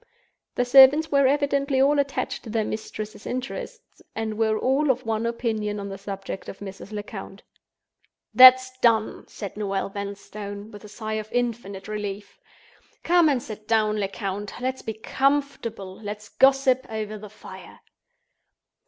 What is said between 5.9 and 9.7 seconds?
subject of Mrs. Lecount. "That's done!" said